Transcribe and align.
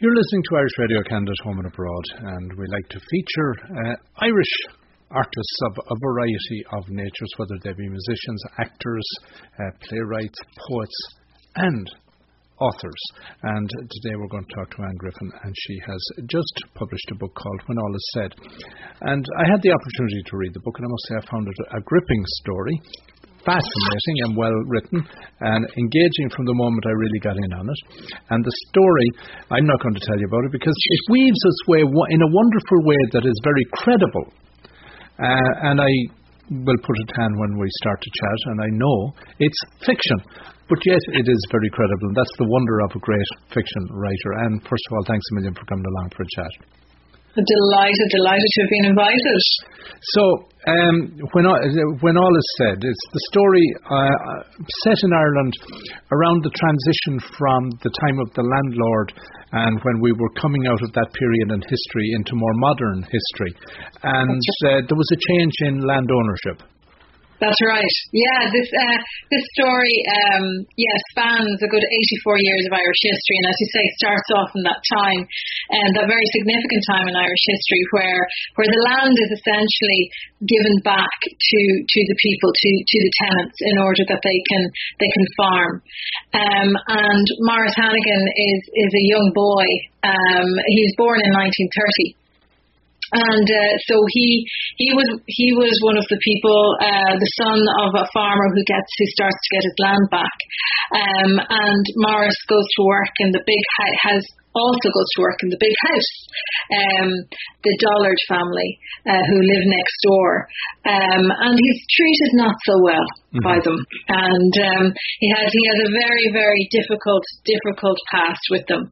You're 0.00 0.14
listening 0.14 0.44
to 0.46 0.56
Irish 0.58 0.78
Radio 0.78 1.02
Canada 1.10 1.32
Home 1.42 1.58
and 1.58 1.66
Abroad, 1.66 2.06
and 2.22 2.52
we 2.54 2.70
like 2.70 2.86
to 2.90 3.00
feature 3.02 3.52
uh, 3.66 3.96
Irish 4.22 4.54
artists 5.10 5.58
of 5.66 5.90
a 5.90 5.98
variety 5.98 6.62
of 6.70 6.86
natures, 6.86 7.34
whether 7.36 7.58
they 7.64 7.72
be 7.74 7.90
musicians, 7.90 8.38
actors, 8.62 9.02
uh, 9.58 9.74
playwrights, 9.82 10.38
poets, 10.54 10.98
and 11.56 11.90
authors. 12.62 13.02
And 13.42 13.66
today 13.90 14.14
we're 14.14 14.30
going 14.30 14.46
to 14.46 14.54
talk 14.54 14.70
to 14.70 14.82
Anne 14.86 15.02
Griffin, 15.02 15.32
and 15.42 15.54
she 15.66 15.82
has 15.90 16.02
just 16.30 16.54
published 16.78 17.10
a 17.10 17.18
book 17.18 17.34
called 17.34 17.60
When 17.66 17.82
All 17.82 17.96
Is 17.96 18.10
Said. 18.14 18.30
And 19.02 19.26
I 19.42 19.50
had 19.50 19.62
the 19.66 19.74
opportunity 19.74 20.22
to 20.30 20.36
read 20.38 20.54
the 20.54 20.62
book, 20.62 20.78
and 20.78 20.86
I 20.86 20.94
must 20.94 21.06
say 21.10 21.14
I 21.18 21.26
found 21.26 21.48
it 21.50 21.74
a 21.74 21.80
gripping 21.82 22.22
story 22.46 22.80
fascinating 23.48 24.16
and 24.28 24.32
well 24.36 24.58
written 24.68 25.00
and 25.40 25.62
engaging 25.64 26.28
from 26.36 26.44
the 26.44 26.52
moment 26.52 26.84
I 26.84 26.92
really 26.92 27.20
got 27.24 27.36
in 27.40 27.50
on 27.56 27.64
it. 27.64 27.80
And 28.28 28.44
the 28.44 28.54
story, 28.68 29.08
I'm 29.48 29.64
not 29.64 29.80
going 29.80 29.96
to 29.96 30.04
tell 30.04 30.20
you 30.20 30.28
about 30.28 30.44
it 30.44 30.52
because 30.52 30.76
it 30.76 31.02
weaves 31.08 31.40
its 31.40 31.62
way 31.72 31.80
in 31.80 32.20
a 32.20 32.30
wonderful 32.30 32.80
way 32.84 33.00
that 33.16 33.24
is 33.24 33.36
very 33.40 33.64
credible. 33.72 34.26
Uh, 35.16 35.72
and 35.72 35.80
I 35.80 35.92
will 36.48 36.80
put 36.84 36.96
it 36.96 37.10
down 37.16 37.32
when 37.40 37.58
we 37.58 37.68
start 37.82 37.98
to 38.00 38.10
chat, 38.12 38.38
and 38.52 38.58
I 38.62 38.70
know 38.72 38.96
it's 39.40 39.60
fiction, 39.84 40.18
but 40.68 40.78
yet 40.84 41.02
it 41.16 41.26
is 41.28 41.40
very 41.50 41.68
credible. 41.72 42.12
And 42.12 42.16
that's 42.16 42.36
the 42.38 42.48
wonder 42.48 42.80
of 42.84 42.92
a 42.96 43.00
great 43.00 43.30
fiction 43.52 43.82
writer. 43.92 44.30
And 44.44 44.62
first 44.62 44.84
of 44.88 44.90
all, 44.92 45.04
thanks 45.08 45.24
a 45.32 45.34
million 45.40 45.54
for 45.56 45.64
coming 45.66 45.84
along 45.96 46.08
for 46.16 46.22
a 46.22 46.30
chat. 46.36 46.52
Delighted, 47.38 48.08
delighted 48.10 48.50
to 48.50 48.60
have 48.62 48.70
been 48.70 48.86
invited. 48.98 49.40
So, 50.16 50.22
um, 50.68 50.96
when 51.32 51.46
all, 51.46 51.60
when 52.00 52.16
all 52.16 52.34
is 52.36 52.48
said, 52.58 52.78
it's 52.84 53.06
the 53.12 53.24
story 53.32 53.66
uh, 53.88 54.44
set 54.84 54.98
in 55.02 55.12
Ireland 55.12 55.54
around 56.12 56.44
the 56.44 56.52
transition 56.52 57.14
from 57.36 57.70
the 57.82 57.92
time 58.04 58.18
of 58.20 58.28
the 58.34 58.44
landlord 58.44 59.12
and 59.52 59.80
when 59.82 60.00
we 60.00 60.12
were 60.12 60.28
coming 60.40 60.66
out 60.68 60.82
of 60.82 60.92
that 60.92 61.08
period 61.16 61.48
in 61.56 61.60
history 61.64 62.08
into 62.16 62.36
more 62.36 62.54
modern 62.54 63.02
history, 63.02 63.52
and 64.02 64.40
uh, 64.68 64.84
there 64.84 64.98
was 64.98 65.10
a 65.12 65.20
change 65.32 65.54
in 65.64 65.80
land 65.80 66.08
ownership. 66.12 66.68
That's 67.38 67.62
right. 67.62 67.94
Yeah, 68.10 68.50
this 68.50 68.66
uh, 68.66 68.98
this 69.30 69.44
story, 69.54 69.94
um, 70.10 70.66
yeah, 70.74 70.96
spans 71.14 71.62
a 71.62 71.70
good 71.70 71.86
84 72.26 72.34
years 72.42 72.64
of 72.66 72.74
Irish 72.74 73.02
history, 73.06 73.36
and 73.38 73.46
as 73.46 73.58
you 73.62 73.68
say, 73.70 73.84
starts 74.02 74.28
off 74.34 74.50
in 74.58 74.62
that 74.66 74.82
time, 74.98 75.22
and 75.70 75.90
that 75.94 76.10
very 76.10 76.28
significant 76.34 76.82
time 76.90 77.06
in 77.06 77.14
Irish 77.14 77.44
history 77.46 77.82
where 77.94 78.22
where 78.58 78.66
the 78.66 78.82
land 78.90 79.14
is 79.14 79.30
essentially 79.38 80.02
given 80.50 80.74
back 80.82 81.18
to 81.22 81.60
to 81.78 82.00
the 82.10 82.18
people, 82.18 82.50
to 82.50 82.70
to 82.82 82.98
the 83.06 83.12
tenants, 83.22 83.58
in 83.62 83.76
order 83.86 84.02
that 84.10 84.22
they 84.26 84.38
can 84.50 84.62
they 84.98 85.10
can 85.14 85.24
farm. 85.38 85.72
Um, 86.34 86.70
and 86.74 87.26
Maurice 87.46 87.78
Hannigan 87.78 88.24
is 88.34 88.60
is 88.66 88.92
a 88.98 89.04
young 89.14 89.30
boy. 89.30 89.68
Um, 90.02 90.48
he 90.74 90.80
was 90.90 90.94
born 90.98 91.22
in 91.22 91.30
1930 91.38 92.18
and 93.12 93.46
uh, 93.48 93.72
so 93.88 93.96
he 94.12 94.44
he 94.76 94.88
was 94.92 95.08
he 95.26 95.48
was 95.56 95.72
one 95.82 95.96
of 95.96 96.06
the 96.10 96.20
people, 96.20 96.76
uh, 96.80 97.12
the 97.16 97.32
son 97.40 97.60
of 97.86 97.90
a 97.96 98.06
farmer 98.12 98.48
who 98.52 98.62
gets 98.68 98.90
who 98.98 99.06
starts 99.16 99.36
to 99.36 99.48
get 99.56 99.64
his 99.64 99.78
land 99.80 100.06
back, 100.10 100.36
um, 100.92 101.32
and 101.40 101.84
Maurice 102.04 102.42
goes 102.48 102.68
to 102.76 102.82
work 102.84 103.14
in 103.20 103.32
the 103.32 103.44
big 103.44 103.64
house 104.04 104.28
also 104.58 104.88
goes 104.90 105.10
to 105.14 105.22
work 105.22 105.38
in 105.46 105.50
the 105.54 105.62
big 105.62 105.76
house. 105.86 106.12
Um, 106.68 107.10
the 107.64 107.74
Dollard 107.80 108.20
family 108.28 108.70
uh, 109.08 109.22
who 109.30 109.38
live 109.40 109.64
next 109.66 109.96
door, 110.04 110.30
um, 110.86 111.24
and 111.26 111.54
he's 111.58 111.80
treated 111.90 112.30
not 112.38 112.54
so 112.66 112.74
well 112.84 113.08
mm-hmm. 113.34 113.42
by 113.42 113.58
them, 113.62 113.78
and 114.08 114.54
um, 114.62 114.84
he 115.18 115.28
has 115.32 115.48
he 115.50 115.64
has 115.74 115.80
a 115.88 115.94
very 115.96 116.26
very 116.30 116.64
difficult 116.70 117.24
difficult 117.42 117.98
past 118.14 118.42
with 118.50 118.64
them, 118.70 118.86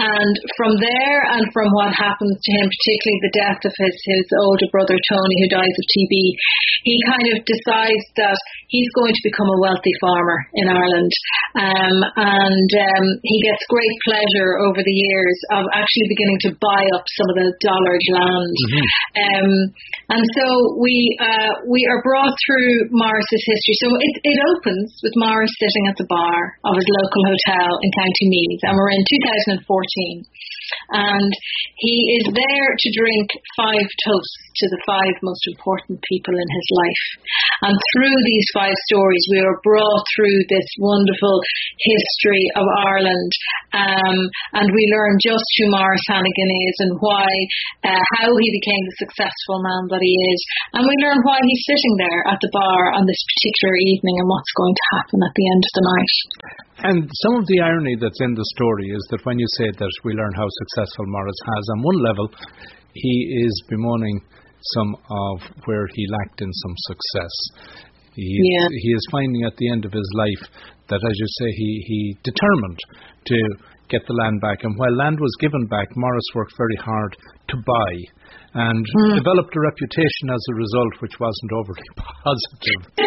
and 0.00 0.32
from 0.56 0.80
there 0.80 1.20
and 1.36 1.44
from 1.52 1.68
what 1.76 1.92
happens 1.92 2.36
to 2.40 2.50
him, 2.56 2.66
particularly 2.66 3.20
the 3.26 3.36
death 3.36 3.60
of 3.68 3.74
his 3.76 3.96
his 4.06 4.26
older 4.48 4.68
brother 4.72 4.96
Tony 4.96 5.36
who 5.44 5.50
dies 5.52 5.76
of 5.76 5.86
TB, 5.92 6.14
he 6.88 6.96
kind 7.04 7.28
of 7.36 7.38
decides 7.44 8.06
that 8.16 8.38
he's 8.68 8.90
going 8.98 9.14
to 9.14 9.28
become 9.28 9.48
a 9.48 9.60
wealthy 9.62 9.94
farmer 10.02 10.38
in 10.54 10.66
Ireland, 10.68 11.12
um, 11.56 11.96
and 12.18 12.70
um, 12.70 13.06
he 13.22 13.36
gets 13.42 13.62
great 13.70 13.96
pleasure 14.06 14.58
over 14.66 14.80
the 14.80 14.98
years 14.98 15.38
of 15.54 15.64
actually 15.74 16.08
beginning 16.10 16.40
to 16.46 16.50
buy 16.58 16.82
up 16.94 17.04
some 17.16 17.28
of 17.30 17.36
the 17.38 17.48
Dollard 17.62 18.04
land. 18.12 18.56
Mm-hmm. 18.56 18.86
Um, 19.16 19.50
and 20.16 20.24
so 20.36 20.46
we 20.78 20.94
uh, 21.18 21.52
we 21.66 21.82
are 21.90 22.00
brought 22.02 22.34
through 22.46 22.90
Maurice's 22.94 23.44
history. 23.46 23.76
So 23.82 23.88
it, 23.94 24.14
it 24.22 24.38
opens 24.54 24.88
with 25.02 25.14
Maurice 25.18 25.54
sitting 25.58 25.84
at 25.90 25.96
the 25.98 26.08
bar 26.10 26.40
of 26.66 26.74
his 26.74 26.88
local 27.02 27.22
hotel 27.26 27.70
in 27.82 27.90
County 27.94 28.26
Meath, 28.30 28.62
and 28.66 28.74
we're 28.74 28.94
in 28.94 29.04
2014 29.58 30.26
and 30.90 31.32
he 31.78 31.96
is 32.18 32.26
there 32.30 32.70
to 32.78 32.88
drink 32.98 33.28
five 33.58 33.88
toasts 34.06 34.38
to 34.56 34.66
the 34.72 34.82
five 34.86 35.14
most 35.22 35.44
important 35.52 36.00
people 36.08 36.34
in 36.34 36.48
his 36.48 36.68
life. 36.72 37.04
And 37.68 37.74
through 37.76 38.18
these 38.24 38.48
five 38.56 38.72
stories, 38.88 39.20
we 39.28 39.44
are 39.44 39.60
brought 39.60 40.04
through 40.16 40.40
this 40.48 40.68
wonderful 40.80 41.36
history 41.76 42.44
of 42.56 42.64
Ireland, 42.88 43.32
um, 43.76 44.16
and 44.56 44.72
we 44.72 44.82
learn 44.96 45.20
just 45.20 45.44
who 45.60 45.68
Maurice 45.68 46.08
Hannigan 46.08 46.50
is 46.64 46.76
and 46.88 46.92
why, 47.04 47.28
uh, 47.84 48.02
how 48.16 48.28
he 48.32 48.48
became 48.56 48.82
the 48.88 49.04
successful 49.04 49.60
man 49.60 49.92
that 49.92 50.00
he 50.00 50.16
is, 50.16 50.40
and 50.72 50.88
we 50.88 50.96
learn 51.04 51.20
why 51.28 51.36
he's 51.44 51.68
sitting 51.68 51.94
there 52.00 52.22
at 52.32 52.40
the 52.40 52.48
bar 52.56 52.96
on 52.96 53.04
this 53.04 53.22
particular 53.36 53.76
evening 53.76 54.16
and 54.24 54.28
what's 54.32 54.56
going 54.56 54.72
to 54.72 54.86
happen 54.96 55.20
at 55.20 55.36
the 55.36 55.46
end 55.52 55.62
of 55.62 55.72
the 55.76 55.84
night. 55.84 56.16
And 56.76 56.98
some 57.28 57.36
of 57.36 57.44
the 57.44 57.60
irony 57.60 57.96
that's 58.00 58.20
in 58.24 58.32
the 58.32 58.48
story 58.56 58.88
is 58.88 59.04
that 59.12 59.24
when 59.28 59.36
you 59.36 59.48
say 59.60 59.68
that 59.68 59.92
we 60.04 60.16
learn 60.16 60.32
how 60.32 60.48
successful 60.48 61.04
Maurice 61.12 61.44
has, 61.44 61.64
on 61.76 61.80
one 61.84 62.00
level, 62.00 62.26
he 62.96 63.44
is 63.44 63.52
bemoaning 63.68 64.20
some 64.74 64.96
of 64.96 65.36
where 65.64 65.86
he 65.92 66.06
lacked 66.08 66.40
in 66.40 66.52
some 66.52 66.74
success. 66.88 67.34
He, 68.16 68.40
yeah. 68.40 68.68
he 68.72 68.90
is 68.96 69.04
finding 69.12 69.44
at 69.44 69.56
the 69.56 69.70
end 69.70 69.84
of 69.84 69.92
his 69.92 70.08
life 70.16 70.48
that, 70.88 71.00
as 71.04 71.14
you 71.20 71.28
say, 71.38 71.48
he, 71.52 71.70
he 71.86 72.00
determined 72.24 72.80
to 73.28 73.36
get 73.88 74.02
the 74.08 74.16
land 74.16 74.40
back. 74.40 74.64
And 74.64 74.74
while 74.76 74.94
land 74.96 75.20
was 75.20 75.30
given 75.38 75.66
back, 75.66 75.88
Maurice 75.94 76.32
worked 76.34 76.56
very 76.56 76.76
hard 76.80 77.16
to 77.48 77.56
buy 77.60 77.92
and 78.56 78.82
mm. 78.82 79.14
developed 79.20 79.54
a 79.54 79.60
reputation 79.60 80.32
as 80.32 80.42
a 80.50 80.54
result 80.56 80.92
which 81.04 81.14
wasn't 81.20 81.52
overly 81.52 81.88
positive. 82.24 82.80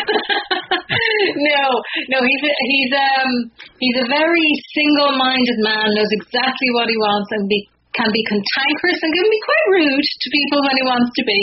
no, 1.49 1.63
no, 2.13 2.19
he's 2.21 2.43
a, 2.45 2.53
he's 2.69 2.93
um 2.93 3.31
he's 3.81 3.97
a 3.97 4.07
very 4.07 4.49
single-minded 4.77 5.59
man. 5.65 5.89
Knows 5.97 6.13
exactly 6.21 6.69
what 6.77 6.87
he 6.87 6.97
wants 6.97 7.29
and 7.33 7.49
be 7.49 7.65
can 7.97 8.09
be 8.13 8.23
cantankerous 8.29 8.99
and 9.01 9.11
can 9.11 9.27
be 9.29 9.41
quite 9.41 9.67
rude 9.81 10.05
to 10.05 10.27
people 10.29 10.59
when 10.61 10.75
he 10.77 10.85
wants 10.85 11.11
to 11.17 11.23
be. 11.25 11.41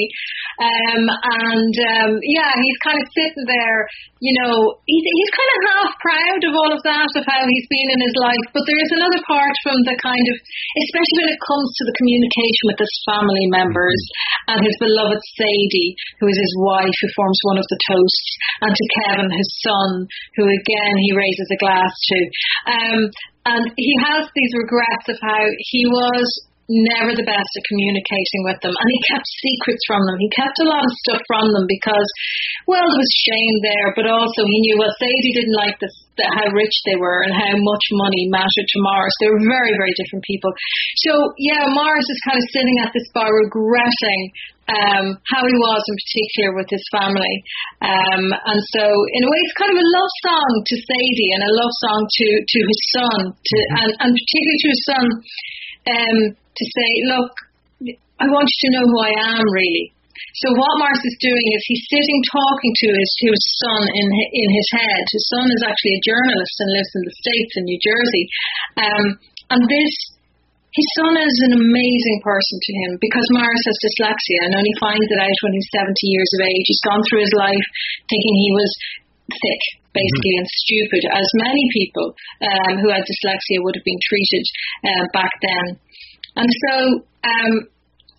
Um, 0.56 1.04
and 1.04 1.74
um, 1.74 2.10
yeah, 2.22 2.52
he's 2.56 2.80
kind 2.80 2.96
of 2.96 3.06
sitting 3.12 3.44
there, 3.44 3.84
you 4.24 4.32
know, 4.40 4.80
he's, 4.88 5.04
he's 5.04 5.32
kind 5.36 5.52
of 5.52 5.60
half 5.68 5.90
proud 6.00 6.40
of 6.48 6.52
all 6.56 6.72
of 6.72 6.80
that, 6.86 7.12
of 7.12 7.24
how 7.28 7.42
he's 7.44 7.68
been 7.68 7.90
in 7.92 8.00
his 8.00 8.16
life. 8.16 8.46
But 8.56 8.64
there 8.64 8.80
is 8.80 8.92
another 8.96 9.20
part 9.28 9.52
from 9.60 9.76
the 9.84 9.96
kind 10.00 10.26
of, 10.32 10.36
especially 10.80 11.20
when 11.28 11.34
it 11.36 11.44
comes 11.44 11.68
to 11.76 11.84
the 11.84 11.98
communication 12.00 12.64
with 12.72 12.80
his 12.80 12.94
family 13.04 13.46
members 13.52 14.00
and 14.48 14.64
his 14.64 14.76
beloved 14.80 15.20
Sadie, 15.36 15.92
who 16.24 16.26
is 16.30 16.38
his 16.40 16.54
wife, 16.64 16.96
who 17.04 17.16
forms 17.20 17.40
one 17.52 17.60
of 17.60 17.68
the 17.68 17.80
toasts, 17.92 18.28
and 18.64 18.72
to 18.72 18.84
Kevin, 19.04 19.28
his 19.28 19.50
son, 19.60 19.90
who 20.40 20.44
again 20.48 20.94
he 21.04 21.12
raises 21.12 21.48
a 21.52 21.60
glass 21.60 21.92
to. 21.92 22.18
Um, 22.72 23.00
and 23.46 23.62
he 23.78 23.92
has 24.10 24.26
these 24.34 24.52
regrets 24.58 25.06
of 25.08 25.18
how 25.22 25.42
he 25.70 25.82
was 25.86 26.26
never 26.66 27.14
the 27.14 27.26
best 27.26 27.50
at 27.54 27.70
communicating 27.70 28.42
with 28.42 28.58
them. 28.58 28.74
And 28.74 28.88
he 28.90 29.00
kept 29.06 29.26
secrets 29.38 29.82
from 29.86 30.02
them. 30.02 30.18
He 30.18 30.30
kept 30.34 30.58
a 30.58 30.66
lot 30.66 30.82
of 30.82 30.92
stuff 31.06 31.22
from 31.30 31.46
them 31.54 31.66
because, 31.70 32.08
well, 32.66 32.82
there 32.82 32.98
was 32.98 33.22
shame 33.22 33.56
there, 33.62 33.94
but 33.94 34.10
also 34.10 34.42
he 34.42 34.58
knew, 34.66 34.76
well, 34.82 34.90
Sadie 34.98 35.36
didn't 35.38 35.54
like 35.62 35.78
this, 35.78 35.94
the, 36.18 36.26
how 36.26 36.50
rich 36.50 36.74
they 36.90 36.98
were 36.98 37.22
and 37.22 37.30
how 37.30 37.54
much 37.54 37.84
money 37.94 38.26
mattered 38.26 38.66
to 38.66 38.78
Maurice. 38.82 39.18
They 39.22 39.30
were 39.30 39.46
very, 39.46 39.74
very 39.78 39.94
different 39.94 40.26
people. 40.26 40.50
So, 41.06 41.12
yeah, 41.38 41.70
Maurice 41.70 42.10
is 42.10 42.26
kind 42.26 42.38
of 42.42 42.46
sitting 42.50 42.76
at 42.82 42.90
this 42.90 43.06
bar 43.14 43.30
regretting 43.30 44.22
um, 44.66 45.14
how 45.30 45.42
he 45.46 45.56
was 45.56 45.82
in 45.86 45.96
particular 46.02 46.50
with 46.58 46.68
his 46.70 46.84
family. 46.90 47.34
Um, 47.82 48.24
and 48.34 48.60
so, 48.74 48.82
in 48.82 49.20
a 49.22 49.28
way, 49.30 49.40
it's 49.46 49.58
kind 49.60 49.72
of 49.72 49.78
a 49.78 49.88
love 49.94 50.12
song 50.26 50.50
to 50.66 50.74
Sadie 50.74 51.32
and 51.38 51.42
a 51.46 51.52
love 51.54 51.74
song 51.86 52.00
to, 52.02 52.28
to 52.42 52.58
his 52.66 52.80
son, 52.90 53.18
to, 53.30 53.56
and, 53.84 53.90
and 54.02 54.10
particularly 54.10 54.60
to 54.62 54.70
his 54.74 54.82
son, 54.86 55.06
um, 55.86 56.18
to 56.34 56.64
say, 56.66 56.90
look, 57.06 57.30
I 58.18 58.26
want 58.26 58.48
you 58.48 58.58
to 58.66 58.74
know 58.74 58.86
who 58.90 59.00
I 59.04 59.12
am, 59.38 59.44
really. 59.44 59.92
So 60.40 60.48
what 60.52 60.80
Maurice 60.80 61.04
is 61.04 61.18
doing 61.20 61.46
is 61.52 61.62
he's 61.68 61.86
sitting 61.92 62.20
talking 62.32 62.72
to 62.72 62.88
his, 62.92 63.10
to 63.20 63.26
his 63.32 63.46
son 63.60 63.82
in 63.88 64.06
in 64.08 64.48
his 64.52 64.68
head. 64.72 65.04
His 65.12 65.24
son 65.32 65.46
is 65.48 65.62
actually 65.64 65.96
a 65.96 66.06
journalist 66.08 66.56
and 66.60 66.70
lives 66.72 66.92
in 66.96 67.02
the 67.04 67.16
states 67.20 67.52
in 67.56 67.62
New 67.64 67.80
Jersey, 67.80 68.24
um, 68.80 69.04
and 69.52 69.62
this 69.68 69.94
his 70.74 70.88
son 71.00 71.14
is 71.16 71.36
an 71.48 71.54
amazing 71.56 72.18
person 72.20 72.56
to 72.60 72.72
him 72.84 72.90
because 73.00 73.24
Maurice 73.32 73.66
has 73.68 73.78
dyslexia 73.80 74.40
and 74.44 74.58
only 74.58 74.74
finds 74.82 75.08
it 75.08 75.20
out 75.22 75.38
when 75.46 75.54
he's 75.56 75.70
70 75.72 75.94
years 76.10 76.30
of 76.36 76.40
age. 76.44 76.66
He's 76.68 76.84
gone 76.84 77.02
through 77.06 77.24
his 77.24 77.36
life 77.36 77.66
thinking 78.10 78.34
he 78.36 78.52
was 78.52 78.70
thick 79.30 79.62
basically, 79.96 80.36
mm-hmm. 80.36 80.44
and 80.44 80.60
stupid, 80.68 81.02
as 81.08 81.28
many 81.40 81.64
people 81.72 82.12
um, 82.44 82.72
who 82.84 82.92
had 82.92 83.00
dyslexia 83.08 83.64
would 83.64 83.72
have 83.72 83.88
been 83.88 84.02
treated 84.04 84.44
uh, 84.84 85.04
back 85.16 85.32
then. 85.40 85.66
And 86.36 86.50
so 86.68 86.74
um, 87.24 87.52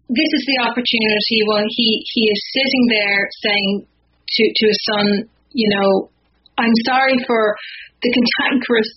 this 0.10 0.32
is 0.34 0.44
the 0.50 0.66
opportunity 0.66 1.40
when 1.46 1.70
he, 1.70 2.02
he 2.18 2.22
is 2.34 2.40
sitting 2.58 2.84
there 2.90 3.22
saying 3.46 3.70
to, 3.86 4.44
to 4.50 4.64
his 4.66 4.80
son, 4.90 5.06
you 5.54 5.70
know, 5.78 6.10
I'm 6.58 6.74
sorry 6.90 7.22
for 7.30 7.54
the 8.02 8.10
cantankerous 8.10 8.90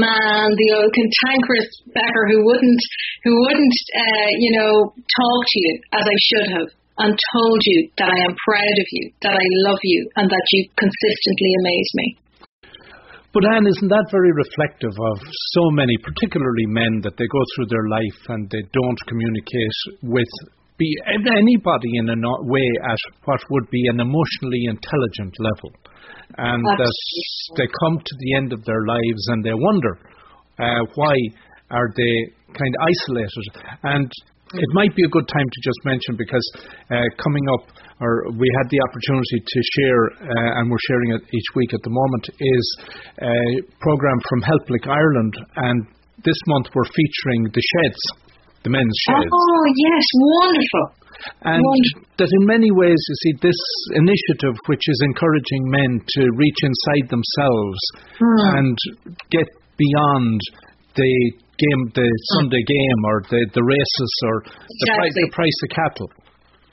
man, 0.00 0.54
the 0.56 0.70
old 0.76 0.92
cantankerous 0.92 1.70
Becker 1.92 2.24
who 2.30 2.44
wouldn't, 2.44 2.82
who 3.24 3.34
wouldn't, 3.48 3.76
uh, 3.96 4.30
you 4.38 4.52
know, 4.58 4.92
talk 4.96 5.40
to 5.46 5.58
you 5.60 5.72
as 5.92 6.04
I 6.04 6.18
should 6.18 6.48
have 6.58 6.68
and 6.98 7.10
told 7.10 7.60
you 7.64 7.90
that 7.98 8.10
I 8.10 8.20
am 8.22 8.34
proud 8.46 8.76
of 8.78 8.88
you, 8.92 9.10
that 9.22 9.34
I 9.34 9.46
love 9.66 9.82
you, 9.82 10.08
and 10.16 10.30
that 10.30 10.46
you 10.52 10.68
consistently 10.78 11.50
amaze 11.60 11.90
me. 11.94 12.06
But 13.34 13.50
Anne, 13.50 13.66
isn't 13.66 13.90
that 13.90 14.14
very 14.14 14.30
reflective 14.30 14.94
of 14.94 15.16
so 15.58 15.64
many, 15.74 15.98
particularly 15.98 16.66
men, 16.70 17.02
that 17.02 17.18
they 17.18 17.26
go 17.26 17.42
through 17.54 17.66
their 17.66 17.88
life 17.90 18.20
and 18.30 18.46
they 18.46 18.62
don't 18.70 19.00
communicate 19.10 19.74
with 20.06 20.30
be 20.78 20.90
anybody 21.06 21.98
in 21.98 22.08
a 22.10 22.14
way 22.46 22.68
at 22.82 22.98
what 23.24 23.40
would 23.50 23.70
be 23.70 23.82
an 23.90 24.00
emotionally 24.00 24.62
intelligent 24.66 25.34
level, 25.38 25.70
and 26.36 26.64
they 27.56 27.68
come 27.80 27.98
to 27.98 28.14
the 28.18 28.36
end 28.36 28.52
of 28.52 28.64
their 28.64 28.84
lives 28.86 29.22
and 29.28 29.44
they 29.44 29.54
wonder 29.54 29.98
uh, 30.58 30.82
why 30.94 31.14
are 31.70 31.88
they 31.96 32.14
kind 32.52 32.74
of 32.74 32.80
isolated 32.88 33.44
and 33.84 34.10
it 34.54 34.70
might 34.72 34.94
be 34.94 35.02
a 35.02 35.10
good 35.10 35.26
time 35.26 35.48
to 35.50 35.60
just 35.64 35.80
mention 35.84 36.14
because 36.14 36.46
uh, 36.90 37.02
coming 37.18 37.42
up, 37.58 37.64
or 37.98 38.30
we 38.38 38.46
had 38.60 38.66
the 38.70 38.80
opportunity 38.86 39.38
to 39.42 39.58
share, 39.78 40.02
uh, 40.30 40.58
and 40.60 40.70
we're 40.70 40.86
sharing 40.86 41.10
it 41.18 41.22
each 41.32 41.50
week 41.56 41.74
at 41.74 41.82
the 41.82 41.90
moment, 41.90 42.24
is 42.38 42.66
a 43.18 43.38
program 43.80 44.18
from 44.28 44.40
Helplik 44.42 44.86
Ireland, 44.86 45.34
and 45.56 45.86
this 46.22 46.38
month 46.46 46.70
we're 46.74 46.86
featuring 46.86 47.50
the 47.50 47.64
sheds, 47.74 48.02
the 48.62 48.70
men's 48.70 48.98
sheds. 49.08 49.30
Oh 49.32 49.64
yes, 49.74 50.06
wonderful. 50.14 51.03
And 51.42 51.62
that 52.18 52.30
in 52.30 52.42
many 52.46 52.70
ways, 52.70 52.96
you 52.96 53.16
see, 53.22 53.32
this 53.40 53.60
initiative, 53.94 54.56
which 54.66 54.82
is 54.86 54.98
encouraging 55.04 55.62
men 55.70 56.00
to 56.00 56.22
reach 56.36 56.60
inside 56.62 57.10
themselves 57.10 57.78
hmm. 58.18 58.40
and 58.58 58.76
get 59.30 59.48
beyond 59.76 60.40
the 60.94 61.14
game, 61.58 61.82
the 61.94 62.08
Sunday 62.38 62.62
game, 62.62 63.00
or 63.06 63.22
the 63.30 63.40
the 63.54 63.64
races, 63.64 64.12
or 64.30 64.42
the, 64.42 64.50
exactly. 64.50 64.94
price, 64.94 65.14
the 65.14 65.30
price 65.34 65.58
of 65.62 65.70
cattle. 65.74 66.10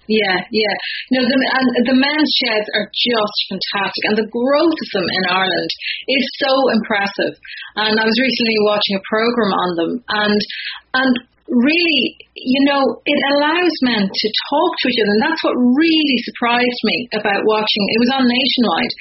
Yeah, 0.10 0.44
yeah. 0.52 0.76
No, 1.14 1.20
the 1.24 1.38
and 1.38 1.68
the 1.88 1.98
men's 1.98 2.32
sheds 2.42 2.68
are 2.74 2.90
just 2.90 3.38
fantastic, 3.48 4.04
and 4.12 4.18
the 4.18 4.28
growth 4.28 4.80
of 4.82 4.90
them 4.98 5.08
in 5.08 5.24
Ireland 5.30 5.72
is 6.10 6.26
so 6.42 6.52
impressive. 6.76 7.34
And 7.78 7.96
I 7.96 8.04
was 8.04 8.18
recently 8.20 8.60
watching 8.66 8.98
a 8.98 9.04
program 9.08 9.52
on 9.54 9.70
them, 9.78 9.92
and 10.10 10.40
and 10.98 11.14
really, 11.52 12.16
you 12.32 12.64
know, 12.64 12.80
it 13.04 13.20
allows 13.36 13.76
men 13.84 14.08
to 14.08 14.28
talk 14.48 14.72
to 14.72 14.86
each 14.88 15.00
other. 15.04 15.16
And 15.20 15.24
that's 15.28 15.44
what 15.44 15.56
really 15.60 16.18
surprised 16.24 16.82
me 16.88 16.98
about 17.12 17.44
watching, 17.44 17.84
it 17.92 18.00
was 18.00 18.12
on 18.16 18.24
Nationwide, 18.24 18.94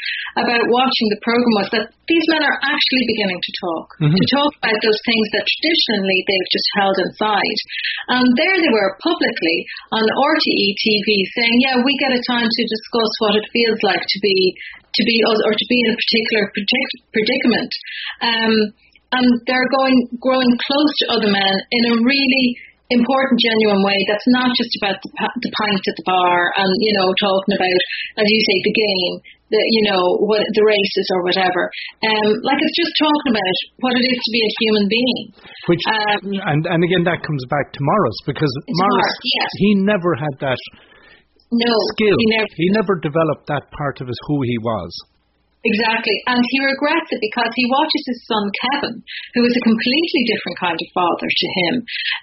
about 0.42 0.64
watching 0.66 1.08
the 1.14 1.22
program 1.22 1.54
was 1.62 1.70
that 1.70 1.86
these 2.10 2.26
men 2.26 2.42
are 2.42 2.58
actually 2.58 3.04
beginning 3.06 3.38
to 3.38 3.52
talk, 3.62 3.86
mm-hmm. 4.02 4.18
to 4.18 4.26
talk 4.34 4.50
about 4.58 4.78
those 4.82 5.00
things 5.06 5.26
that 5.38 5.46
traditionally 5.46 6.18
they've 6.26 6.50
just 6.50 6.68
held 6.74 6.96
inside. 7.06 7.58
And 8.18 8.26
there 8.34 8.58
they 8.58 8.72
were 8.74 8.98
publicly 8.98 9.58
on 9.94 10.02
RTE 10.02 10.68
TV 10.74 11.08
saying, 11.38 11.56
yeah, 11.70 11.78
we 11.86 11.94
get 12.02 12.18
a 12.18 12.22
time 12.26 12.50
to 12.50 12.62
discuss 12.66 13.12
what 13.22 13.38
it 13.38 13.46
feels 13.54 13.78
like 13.86 14.02
to 14.02 14.18
be, 14.26 14.38
to 14.90 15.02
be, 15.06 15.16
or 15.22 15.54
to 15.54 15.66
be 15.70 15.78
in 15.86 15.94
a 15.94 15.98
particular 16.02 16.42
predicament. 17.14 17.72
Um, 18.26 18.54
and 19.12 19.26
they're 19.46 19.70
going 19.74 19.96
growing 20.22 20.52
close 20.66 20.92
to 21.02 21.04
other 21.18 21.30
men 21.30 21.54
in 21.70 21.82
a 21.90 21.94
really 22.02 22.46
important, 22.90 23.38
genuine 23.38 23.82
way. 23.86 23.98
That's 24.10 24.28
not 24.34 24.50
just 24.54 24.72
about 24.82 24.98
the, 24.98 25.10
the 25.14 25.50
pint 25.54 25.82
at 25.82 25.96
the 25.98 26.06
bar 26.06 26.38
and 26.58 26.70
you 26.82 26.92
know 26.98 27.08
talking 27.22 27.54
about, 27.54 27.80
as 28.22 28.26
you 28.26 28.40
say, 28.42 28.56
the 28.66 28.74
game, 28.74 29.14
the 29.50 29.60
you 29.62 29.82
know 29.90 30.02
what 30.26 30.42
the 30.42 30.64
races 30.66 31.06
or 31.14 31.20
whatever. 31.26 31.70
Um, 32.06 32.28
like 32.42 32.58
it's 32.58 32.78
just 32.78 32.94
talking 32.98 33.32
about 33.34 33.56
what 33.82 33.94
it 33.94 34.04
is 34.04 34.18
to 34.18 34.30
be 34.34 34.42
a 34.42 34.52
human 34.62 34.84
being. 34.90 35.22
Which 35.70 35.84
um, 35.86 36.18
and 36.50 36.62
and 36.66 36.80
again 36.82 37.06
that 37.06 37.22
comes 37.22 37.42
back 37.50 37.70
to 37.74 37.80
Maurice 37.82 38.20
because 38.26 38.52
Maurice 38.66 39.14
yes. 39.38 39.50
he 39.58 39.70
never 39.86 40.10
had 40.18 40.34
that. 40.46 40.60
No, 41.50 41.74
skill. 41.98 42.14
He 42.14 42.26
never, 42.38 42.50
he 42.54 42.68
never 42.78 42.94
developed 43.02 43.50
that 43.50 43.66
part 43.74 43.98
of 43.98 44.06
his 44.06 44.18
who 44.30 44.38
he 44.46 44.54
was. 44.62 44.90
Exactly. 45.60 46.16
And 46.24 46.40
he 46.40 46.58
regrets 46.64 47.12
it 47.12 47.20
because 47.20 47.52
he 47.52 47.68
watches 47.68 48.04
his 48.08 48.20
son 48.24 48.44
Kevin, 48.64 48.96
who 49.36 49.44
is 49.44 49.52
a 49.52 49.66
completely 49.68 50.22
different 50.24 50.56
kind 50.56 50.78
of 50.80 50.88
father 50.96 51.28
to 51.28 51.48
him. 51.60 51.74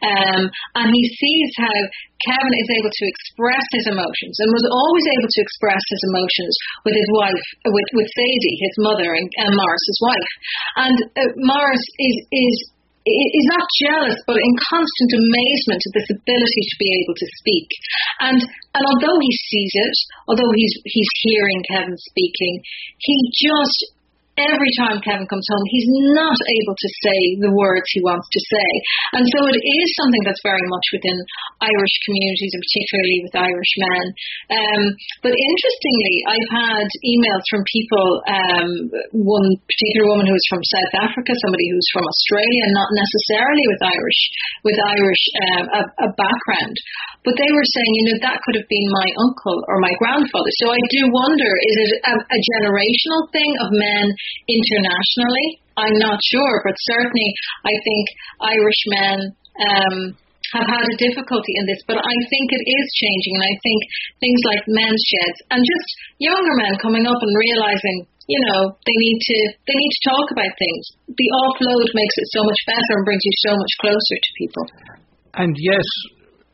Um, 0.02 0.42
and 0.82 0.90
he 0.90 1.06
sees 1.06 1.52
how 1.62 1.78
Kevin 2.26 2.50
is 2.50 2.70
able 2.82 2.90
to 2.90 3.06
express 3.06 3.66
his 3.78 3.86
emotions 3.94 4.42
and 4.42 4.50
was 4.50 4.66
always 4.74 5.06
able 5.22 5.30
to 5.30 5.42
express 5.46 5.84
his 5.86 6.02
emotions 6.10 6.54
with 6.82 6.96
his 6.98 7.10
wife, 7.14 7.46
with, 7.62 7.90
with 7.94 8.10
Sadie, 8.10 8.58
his 8.58 8.76
mother, 8.82 9.14
and, 9.14 9.30
and 9.46 9.54
Maurice's 9.54 10.00
wife. 10.02 10.32
And 10.82 10.98
uh, 11.14 11.30
Maurice 11.38 11.88
is, 12.02 12.16
is 12.34 12.56
is 13.08 13.48
not 13.52 13.66
jealous, 13.88 14.18
but 14.28 14.38
in 14.38 14.54
constant 14.68 15.12
amazement 15.16 15.82
at 15.82 15.94
this 15.96 16.10
ability 16.12 16.64
to 16.68 16.78
be 16.80 16.90
able 17.04 17.16
to 17.16 17.28
speak. 17.40 17.70
And 18.20 18.40
and 18.44 18.84
although 18.84 19.20
he 19.20 19.34
sees 19.48 19.74
it, 19.74 19.98
although 20.28 20.52
he's 20.56 20.76
he's 20.84 21.12
hearing 21.24 21.62
Kevin 21.72 21.98
speaking, 21.98 22.56
he 23.00 23.16
just 23.34 23.97
every 24.38 24.72
time 24.78 25.02
Kevin 25.02 25.26
comes 25.26 25.48
home, 25.50 25.66
he's 25.74 25.90
not 26.14 26.38
able 26.38 26.76
to 26.78 26.90
say 27.02 27.20
the 27.42 27.54
words 27.54 27.90
he 27.92 28.02
wants 28.06 28.30
to 28.30 28.42
say. 28.46 28.70
And 29.18 29.26
so 29.26 29.40
it 29.50 29.64
is 29.66 29.90
something 29.98 30.24
that's 30.26 30.44
very 30.46 30.66
much 30.70 30.86
within 30.94 31.18
Irish 31.66 31.96
communities, 32.06 32.54
and 32.54 32.64
particularly 32.64 33.18
with 33.26 33.36
Irish 33.38 33.74
men. 33.90 34.06
Um, 34.54 34.82
but 35.26 35.34
interestingly, 35.34 36.16
I've 36.30 36.52
had 36.54 36.88
emails 37.02 37.46
from 37.50 37.62
people, 37.66 38.08
um, 38.30 38.70
one 39.26 39.48
particular 39.66 40.06
woman 40.14 40.30
who 40.30 40.38
was 40.38 40.48
from 40.50 40.62
South 40.64 40.94
Africa, 41.10 41.34
somebody 41.42 41.66
who's 41.74 41.90
from 41.92 42.06
Australia, 42.06 42.64
not 42.78 42.90
necessarily 42.94 43.66
with 43.68 43.82
Irish, 43.82 44.22
with 44.62 44.78
Irish 44.78 45.24
um, 45.50 45.66
a, 45.74 45.82
a 46.06 46.10
background, 46.14 46.78
but 47.26 47.36
they 47.36 47.52
were 47.52 47.68
saying, 47.76 47.92
you 48.00 48.06
know, 48.08 48.20
that 48.24 48.40
could 48.48 48.56
have 48.56 48.70
been 48.72 48.88
my 49.04 49.10
uncle 49.20 49.60
or 49.68 49.84
my 49.84 49.92
grandfather. 50.00 50.52
So 50.64 50.72
I 50.72 50.80
do 50.88 51.02
wonder, 51.12 51.50
is 51.50 51.78
it 51.84 51.92
a, 52.08 52.16
a 52.16 52.40
generational 52.56 53.28
thing 53.36 53.52
of 53.60 53.68
men 53.76 54.06
internationally? 54.50 55.48
I'm 55.78 55.98
not 56.02 56.18
sure, 56.34 56.56
but 56.66 56.74
certainly 56.90 57.30
I 57.66 57.74
think 57.86 58.04
Irish 58.42 58.82
men 58.90 59.18
um, 59.62 59.96
have 60.56 60.68
had 60.68 60.86
a 60.88 61.02
difficulty 61.02 61.54
in 61.60 61.66
this, 61.68 61.82
but 61.86 62.00
I 62.00 62.16
think 62.32 62.46
it 62.50 62.64
is 62.66 62.86
changing, 62.98 63.34
and 63.38 63.46
I 63.46 63.56
think 63.62 63.80
things 64.24 64.42
like 64.48 64.64
men's 64.72 65.04
sheds 65.04 65.40
and 65.52 65.62
just 65.62 65.88
younger 66.24 66.56
men 66.64 66.80
coming 66.80 67.06
up 67.06 67.20
and 67.20 67.34
realizing, 67.36 68.08
you 68.32 68.42
know, 68.48 68.74
they 68.74 68.98
need 68.98 69.20
to 69.20 69.38
they 69.68 69.76
need 69.76 69.94
to 69.94 70.04
talk 70.08 70.26
about 70.32 70.54
things. 70.56 70.84
The 71.08 71.30
offload 71.46 71.88
makes 71.94 72.16
it 72.18 72.28
so 72.32 72.42
much 72.44 72.62
better 72.68 72.92
and 72.96 73.06
brings 73.06 73.24
you 73.24 73.36
so 73.44 73.54
much 73.56 73.74
closer 73.84 74.18
to 74.18 74.30
people. 74.40 74.66
And 75.36 75.54
yes, 75.60 75.88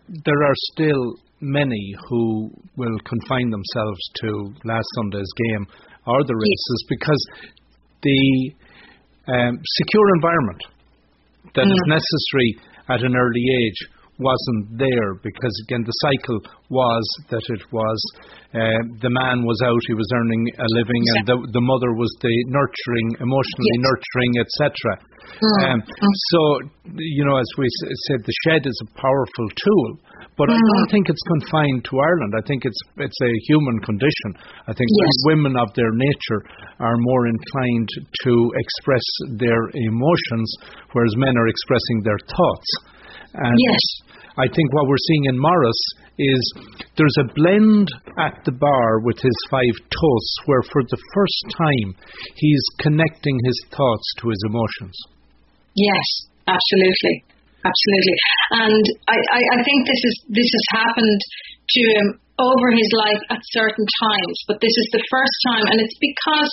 there 0.09 0.41
are 0.43 0.57
still 0.74 1.15
many 1.39 1.93
who 2.09 2.50
will 2.77 2.97
confine 3.05 3.50
themselves 3.51 4.01
to 4.24 4.29
last 4.63 4.88
Sunday's 4.95 5.31
game 5.50 5.67
or 6.07 6.24
the 6.24 6.36
races 6.36 6.79
because 6.89 7.24
the 8.03 8.51
um, 9.31 9.57
secure 9.79 10.07
environment 10.15 10.62
that 11.55 11.65
mm. 11.65 11.72
is 11.72 11.83
necessary 11.88 12.50
at 12.89 13.00
an 13.03 13.15
early 13.15 13.45
age 13.63 13.79
wasn't 14.19 14.77
there 14.77 15.17
because 15.25 15.53
again 15.65 15.81
the 15.81 15.98
cycle 16.05 16.38
was 16.69 17.05
that 17.33 17.41
it 17.50 17.63
was 17.74 17.98
uh, 18.53 18.79
the 19.01 19.10
man 19.10 19.41
was 19.41 19.57
out 19.65 19.81
he 19.89 19.98
was 19.98 20.05
earning 20.13 20.43
a 20.53 20.67
living 20.77 21.03
and 21.17 21.25
the 21.25 21.38
the 21.50 21.63
mother 21.63 21.98
was 21.98 22.12
the 22.22 22.36
nurturing 22.53 23.07
emotionally 23.25 23.74
yes. 23.74 23.86
nurturing 23.89 24.33
etc 24.38 24.62
mm. 25.41 25.60
um, 25.65 25.79
mm. 25.81 26.15
so 26.29 26.41
you 26.93 27.25
know 27.25 27.38
as 27.41 27.50
we 27.57 27.65
said 28.05 28.22
the 28.22 28.36
shed 28.45 28.62
is 28.69 28.77
a 28.86 28.89
powerful 29.01 29.48
tool 29.57 29.89
but 30.37 30.49
mm. 30.49 30.55
I 30.55 30.59
don't 30.59 30.91
think 30.91 31.09
it's 31.09 31.25
confined 31.39 31.85
to 31.89 31.93
Ireland 31.99 32.33
I 32.37 32.43
think 32.47 32.65
it's 32.65 32.81
it's 32.97 33.21
a 33.21 33.33
human 33.47 33.79
condition 33.81 34.29
I 34.67 34.73
think 34.73 34.89
yes. 34.89 35.29
women 35.29 35.55
of 35.57 35.73
their 35.75 35.91
nature 35.91 36.41
are 36.79 36.97
more 36.97 37.27
inclined 37.27 37.89
to 38.23 38.33
express 38.57 39.05
their 39.37 39.61
emotions 39.73 40.49
whereas 40.91 41.13
men 41.17 41.37
are 41.37 41.47
expressing 41.47 42.01
their 42.03 42.19
thoughts 42.29 42.69
and 43.33 43.57
yes. 43.57 44.13
I 44.37 44.49
think 44.49 44.73
what 44.73 44.87
we're 44.87 45.05
seeing 45.09 45.25
in 45.25 45.37
Maurice 45.37 45.85
is 46.17 46.53
there's 46.97 47.17
a 47.21 47.33
blend 47.33 47.89
at 48.17 48.41
the 48.45 48.51
bar 48.51 48.99
with 49.01 49.17
his 49.17 49.37
five 49.49 49.75
toasts 49.89 50.35
where 50.45 50.61
for 50.71 50.81
the 50.89 51.01
first 51.13 51.45
time 51.57 51.95
he's 52.35 52.63
connecting 52.79 53.37
his 53.45 53.57
thoughts 53.69 54.07
to 54.19 54.29
his 54.29 54.41
emotions. 54.45 54.97
Yes, 55.75 56.05
absolutely. 56.47 57.32
Absolutely. 57.63 58.17
And 58.60 58.86
I, 59.08 59.17
I, 59.17 59.41
I 59.55 59.60
think 59.63 59.79
this 59.88 60.03
is 60.03 60.15
this 60.36 60.50
has 60.51 60.65
happened 60.84 61.22
to 61.24 61.82
him 61.96 62.08
over 62.36 62.67
his 62.75 62.91
life 62.91 63.24
at 63.32 63.41
certain 63.55 63.88
times, 63.88 64.38
but 64.51 64.60
this 64.60 64.75
is 64.75 64.88
the 64.91 65.03
first 65.08 65.38
time 65.48 65.65
and 65.72 65.79
it's 65.79 65.96
because 65.96 66.51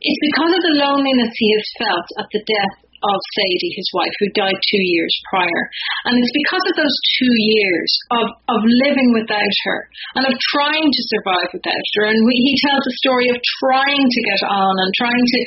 it's 0.00 0.22
because 0.32 0.52
of 0.56 0.62
the 0.64 0.76
loneliness 0.80 1.32
he 1.32 1.48
has 1.56 1.66
felt 1.80 2.06
at 2.20 2.28
the 2.32 2.42
death 2.44 2.74
of 3.00 3.18
Sadie, 3.36 3.72
his 3.76 3.88
wife, 3.96 4.12
who 4.20 4.36
died 4.36 4.56
two 4.56 4.84
years 4.84 5.12
prior. 5.32 5.62
And 6.04 6.14
it's 6.20 6.36
because 6.36 6.64
of 6.68 6.76
those 6.76 6.96
two 7.20 7.34
years 7.56 7.90
of, 8.12 8.26
of 8.52 8.60
living 8.84 9.10
without 9.16 9.56
her 9.66 9.80
and 10.20 10.24
of 10.28 10.34
trying 10.52 10.88
to 10.88 11.02
survive 11.16 11.48
without 11.52 11.86
her. 11.96 12.04
And 12.12 12.20
we, 12.28 12.34
he 12.36 12.54
tells 12.64 12.84
a 12.84 13.00
story 13.00 13.28
of 13.32 13.38
trying 13.64 14.04
to 14.04 14.20
get 14.28 14.42
on 14.48 14.74
and 14.84 14.90
trying 14.96 15.26
to 15.26 15.40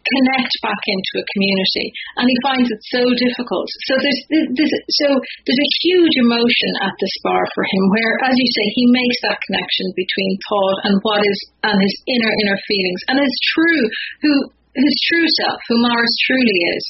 connect 0.00 0.52
back 0.64 0.82
into 0.86 1.12
a 1.20 1.28
community. 1.36 1.86
And 2.18 2.26
he 2.26 2.36
finds 2.46 2.68
it 2.70 2.80
so 2.90 3.02
difficult. 3.04 3.66
So 3.90 3.94
there's, 4.00 4.20
there's, 4.54 4.74
so 5.04 5.08
there's 5.18 5.62
a 5.62 5.74
huge 5.86 6.14
emotion 6.24 6.70
at 6.86 6.94
this 6.98 7.14
bar 7.26 7.44
for 7.54 7.64
him 7.66 7.84
where, 7.94 8.14
as 8.26 8.34
you 8.34 8.48
say, 8.48 8.66
he 8.74 8.84
makes 8.90 9.18
that 9.26 9.38
connection 9.44 9.86
between 9.94 10.32
thought 10.46 10.78
and 10.88 10.94
what 11.02 11.20
is, 11.22 11.40
and 11.66 11.76
his 11.76 11.94
inner, 12.06 12.32
inner 12.46 12.58
feelings. 12.64 13.00
And 13.12 13.16
it's 13.20 13.40
true 13.54 13.82
who 14.24 14.34
his 14.74 14.94
true 15.10 15.28
self, 15.42 15.58
who 15.66 15.76
Maurice 15.82 16.18
truly 16.30 16.58
is. 16.78 16.84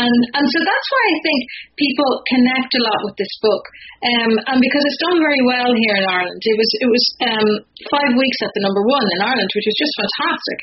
And 0.00 0.18
and 0.32 0.46
so 0.48 0.58
that's 0.64 0.88
why 0.88 1.04
I 1.04 1.18
think 1.20 1.40
people 1.76 2.10
connect 2.32 2.70
a 2.72 2.84
lot 2.84 3.00
with 3.04 3.16
this 3.20 3.34
book. 3.44 3.64
Um, 3.98 4.32
and 4.54 4.58
because 4.62 4.84
it's 4.86 5.02
done 5.04 5.18
very 5.18 5.42
well 5.44 5.70
here 5.74 5.96
in 5.98 6.06
Ireland. 6.08 6.40
It 6.40 6.56
was 6.56 6.70
it 6.80 6.88
was 6.88 7.04
um, 7.28 7.48
five 7.92 8.12
weeks 8.16 8.38
at 8.40 8.52
the 8.54 8.62
number 8.64 8.82
one 8.86 9.06
in 9.18 9.20
Ireland, 9.20 9.50
which 9.52 9.68
was 9.68 9.78
just 9.78 9.94
fantastic. 9.98 10.58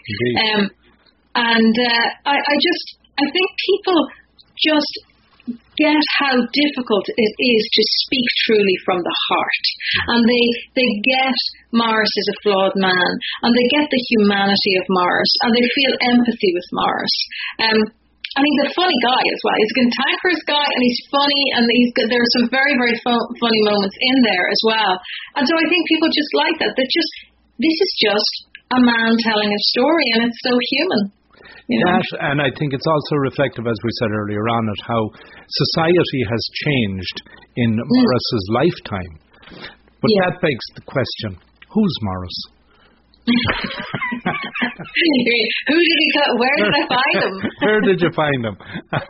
Um, 0.45 0.61
and 1.35 1.75
uh, 1.75 2.07
I, 2.31 2.35
I 2.39 2.55
just 2.57 2.85
I 3.19 3.25
think 3.27 3.47
people 3.75 3.99
just 4.55 4.93
get 5.77 6.01
how 6.19 6.35
difficult 6.35 7.05
it 7.07 7.33
is 7.39 7.63
to 7.67 7.83
speak 8.05 8.27
truly 8.47 8.77
from 8.85 8.99
the 8.99 9.17
heart. 9.29 9.65
And 10.15 10.21
they, 10.23 10.45
they 10.75 10.89
get 11.03 11.37
Maurice 11.75 12.15
is 12.15 12.29
a 12.31 12.39
flawed 12.43 12.75
man, 12.79 13.11
and 13.43 13.51
they 13.51 13.67
get 13.75 13.87
the 13.91 14.03
humanity 14.15 14.73
of 14.79 14.85
Maurice, 14.89 15.35
and 15.43 15.51
they 15.51 15.65
feel 15.75 15.93
empathy 16.15 16.51
with 16.55 16.67
Maurice. 16.71 17.19
Um, 17.59 17.79
and 18.35 18.43
he's 18.43 18.67
a 18.67 18.75
funny 18.75 18.99
guy 18.99 19.23
as 19.31 19.41
well. 19.47 19.55
He's 19.55 19.73
a 19.75 19.79
cantankerous 19.79 20.43
guy, 20.43 20.67
and 20.67 20.81
he's 20.83 21.01
funny, 21.07 21.43
and 21.55 21.63
he's 21.71 21.91
there 22.11 22.19
are 22.19 22.35
some 22.35 22.47
very, 22.51 22.75
very 22.75 22.95
fun, 22.99 23.15
funny 23.39 23.61
moments 23.63 23.95
in 23.95 24.17
there 24.27 24.47
as 24.51 24.61
well. 24.67 24.93
And 25.39 25.43
so 25.47 25.55
I 25.55 25.65
think 25.71 25.87
people 25.87 26.11
just 26.11 26.33
like 26.35 26.55
that. 26.59 26.75
That 26.75 26.89
just 26.91 27.11
this 27.63 27.77
is 27.79 27.91
just 27.95 28.33
a 28.75 28.79
man 28.83 29.15
telling 29.23 29.47
a 29.47 29.61
story, 29.71 30.07
and 30.19 30.27
it's 30.27 30.41
so 30.43 30.51
human. 30.51 31.15
You 31.67 31.81
know? 31.85 31.97
That, 31.97 32.31
and 32.31 32.41
I 32.41 32.49
think 32.57 32.73
it's 32.73 32.85
also 32.85 33.15
reflective, 33.25 33.65
as 33.65 33.77
we 33.83 33.89
said 33.99 34.11
earlier 34.13 34.45
on, 34.47 34.69
at 34.69 34.81
how 34.85 35.01
society 35.49 36.21
has 36.29 36.43
changed 36.65 37.17
in 37.57 37.73
mm. 37.73 37.81
Maurice's 37.81 38.45
lifetime. 38.53 39.13
But 40.01 40.11
yeah. 40.13 40.29
that 40.29 40.41
begs 40.41 40.65
the 40.75 40.81
question: 40.85 41.41
Who's 41.73 41.95
Maurice? 42.01 42.41
Who 45.65 45.73
did 45.73 45.97
he 45.97 46.07
cut? 46.13 46.29
Where 46.37 46.57
did 46.61 46.69
I 46.69 46.85
find 46.85 47.17
him? 47.25 47.33
Where 47.65 47.81
did 47.81 48.01
you 48.01 48.11
find 48.13 48.45
him? 48.45 48.57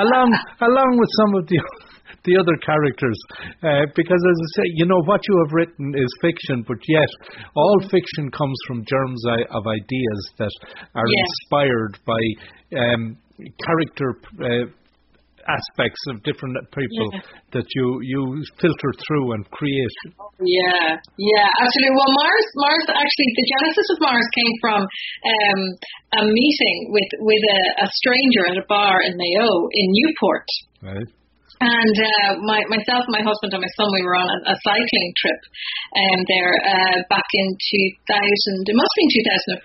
along, 0.00 0.32
along 0.60 0.96
with 0.96 1.10
some 1.20 1.34
of 1.36 1.46
the 1.46 1.60
the 2.26 2.36
other 2.36 2.56
characters. 2.60 3.18
Uh, 3.62 3.86
because 3.94 4.20
as 4.20 4.36
I 4.36 4.48
say, 4.60 4.66
you 4.74 4.86
know, 4.86 5.00
what 5.06 5.20
you 5.28 5.34
have 5.46 5.52
written 5.52 5.94
is 5.96 6.10
fiction, 6.20 6.64
but 6.66 6.78
yet 6.88 7.10
all 7.54 7.78
fiction 7.90 8.30
comes 8.30 8.58
from 8.66 8.84
germs 8.84 9.22
of 9.50 9.62
ideas 9.66 10.20
that 10.38 10.54
are 10.94 11.06
yeah. 11.08 11.24
inspired 11.24 11.98
by 12.04 12.22
um, 12.76 13.16
character. 13.64 14.18
Uh, 14.42 14.66
aspects 15.46 16.02
of 16.10 16.22
different 16.26 16.58
people 16.74 17.08
yeah. 17.14 17.22
that 17.54 17.66
you 17.74 17.86
you 18.02 18.20
filter 18.58 18.90
through 19.06 19.32
and 19.32 19.42
create. 19.50 19.96
Yeah, 20.42 20.98
yeah, 20.98 21.46
absolutely. 21.62 21.94
Well, 21.94 22.12
Maurice, 22.18 22.50
Maurice 22.58 22.90
actually, 22.90 23.30
the 23.38 23.46
genesis 23.46 23.86
of 23.94 23.98
Maurice 24.02 24.32
came 24.34 24.54
from 24.60 24.80
um, 24.82 25.60
a 26.18 26.22
meeting 26.26 26.78
with 26.90 27.10
with 27.22 27.42
a, 27.46 27.60
a 27.82 27.88
stranger 28.02 28.42
at 28.50 28.56
a 28.58 28.66
bar 28.68 28.98
in 29.06 29.14
Mayo 29.16 29.50
in 29.72 29.86
Newport. 29.94 30.46
Right. 30.82 31.10
And 31.56 31.96
uh, 31.96 32.30
my, 32.44 32.60
myself, 32.68 33.08
my 33.08 33.24
husband, 33.24 33.56
and 33.56 33.64
my 33.64 33.72
son, 33.80 33.88
we 33.88 34.04
were 34.04 34.16
on 34.16 34.28
a, 34.28 34.38
a 34.52 34.54
cycling 34.60 35.10
trip 35.16 35.40
um, 35.96 36.20
there 36.28 36.52
uh, 36.60 36.98
back 37.08 37.24
in 37.32 37.48
2000. 37.48 37.96
It 38.68 38.76
must 38.76 38.92
have 38.92 39.00
been 39.00 39.60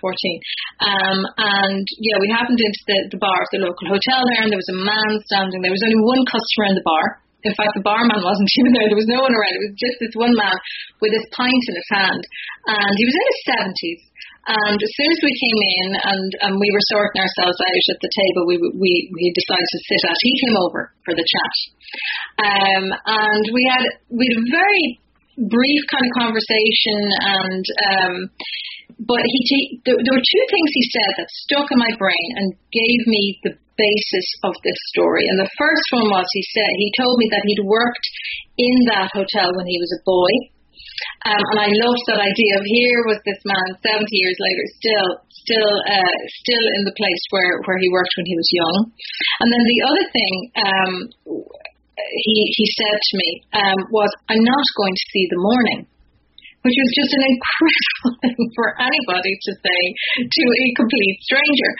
Um, 0.80 1.18
and 1.36 1.84
yeah, 2.00 2.16
we 2.16 2.32
happened 2.32 2.56
into 2.56 2.82
the, 2.88 2.98
the 3.12 3.20
bar 3.20 3.36
of 3.36 3.50
the 3.52 3.60
local 3.60 3.92
hotel 3.92 4.24
there, 4.32 4.40
and 4.40 4.48
there 4.48 4.62
was 4.62 4.72
a 4.72 4.80
man 4.80 5.10
standing. 5.28 5.60
There 5.60 5.74
was 5.74 5.84
only 5.84 6.00
one 6.00 6.24
customer 6.24 6.72
in 6.72 6.76
the 6.80 6.88
bar. 6.88 7.20
In 7.44 7.52
fact, 7.58 7.74
the 7.76 7.84
barman 7.84 8.24
wasn't 8.24 8.48
even 8.58 8.72
there. 8.72 8.88
There 8.88 9.02
was 9.02 9.12
no 9.12 9.20
one 9.20 9.34
around. 9.34 9.52
It 9.52 9.64
was 9.68 9.76
just 9.76 9.96
this 10.00 10.16
one 10.16 10.32
man 10.32 10.56
with 11.04 11.12
his 11.12 11.26
pint 11.36 11.64
in 11.68 11.74
his 11.76 11.90
hand, 11.92 12.22
and 12.72 12.92
he 12.96 13.04
was 13.04 13.16
in 13.20 13.26
his 13.28 13.40
70s. 13.52 14.02
And 14.42 14.74
as 14.74 14.92
soon 14.98 15.10
as 15.14 15.22
we 15.22 15.34
came 15.38 15.60
in 15.62 15.88
and, 16.02 16.30
and 16.42 16.52
we 16.58 16.66
were 16.74 16.90
sorting 16.90 17.22
ourselves 17.22 17.58
out 17.62 17.86
at 17.94 18.00
the 18.02 18.10
table 18.10 18.42
we, 18.50 18.56
we, 18.74 18.92
we 19.14 19.24
decided 19.38 19.68
to 19.70 19.80
sit 19.86 20.02
at, 20.02 20.18
he 20.18 20.34
came 20.42 20.56
over 20.66 20.82
for 21.06 21.14
the 21.14 21.22
chat. 21.22 21.54
Um, 22.42 22.84
and 22.90 23.44
we 23.54 23.62
had, 23.70 23.84
we 24.10 24.26
had 24.26 24.42
a 24.42 24.50
very 24.50 24.84
brief 25.46 25.82
kind 25.94 26.06
of 26.10 26.12
conversation 26.18 27.00
and, 27.22 27.64
um, 27.86 28.14
but 29.06 29.22
he, 29.22 29.78
there, 29.86 29.94
there 29.94 30.14
were 30.14 30.30
two 30.34 30.46
things 30.50 30.70
he 30.74 30.86
said 30.90 31.12
that 31.22 31.38
stuck 31.46 31.70
in 31.70 31.78
my 31.78 31.94
brain 31.94 32.28
and 32.42 32.58
gave 32.74 33.00
me 33.06 33.38
the 33.46 33.54
basis 33.78 34.28
of 34.42 34.54
this 34.66 34.78
story. 34.94 35.22
And 35.30 35.38
the 35.38 35.54
first 35.54 35.86
one 35.94 36.10
was 36.10 36.26
he 36.34 36.44
said, 36.50 36.70
he 36.82 36.90
told 36.98 37.14
me 37.18 37.26
that 37.30 37.46
he'd 37.46 37.62
worked 37.66 38.06
in 38.58 38.74
that 38.90 39.10
hotel 39.14 39.54
when 39.54 39.66
he 39.70 39.78
was 39.78 39.90
a 39.94 40.02
boy 40.02 40.32
um, 41.28 41.42
and 41.54 41.58
I 41.62 41.70
loved 41.70 42.04
that 42.10 42.20
idea 42.20 42.52
of 42.58 42.64
here 42.66 42.98
was 43.06 43.20
this 43.22 43.42
man 43.46 43.68
70 43.78 44.06
years 44.10 44.38
later 44.42 44.64
still 44.78 45.10
still 45.42 45.72
uh, 45.90 46.16
still 46.42 46.64
in 46.78 46.82
the 46.86 46.94
place 46.94 47.22
where, 47.30 47.62
where 47.66 47.78
he 47.78 47.90
worked 47.90 48.14
when 48.16 48.26
he 48.26 48.38
was 48.38 48.48
young. 48.50 48.76
And 49.42 49.48
then 49.50 49.64
the 49.66 49.80
other 49.86 50.04
thing 50.14 50.34
um, 50.62 50.92
he 51.96 52.36
he 52.54 52.66
said 52.78 52.98
to 52.98 53.14
me 53.18 53.30
um, 53.52 53.78
was, 53.90 54.10
"I'm 54.30 54.42
not 54.42 54.66
going 54.78 54.94
to 54.94 55.06
see 55.12 55.24
the 55.30 55.42
morning." 55.42 55.80
Which 56.62 56.78
was 56.78 56.94
just 56.94 57.10
an 57.18 57.26
incredible 57.26 58.12
thing 58.22 58.42
for 58.54 58.70
anybody 58.78 59.34
to 59.34 59.50
say 59.50 59.80
to 60.22 60.42
a 60.46 60.66
complete 60.78 61.18
stranger. 61.26 61.70